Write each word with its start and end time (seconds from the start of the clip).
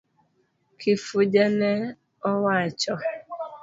Kifuja 0.79 1.45
ne 1.57 1.71
owacho. 2.29 2.93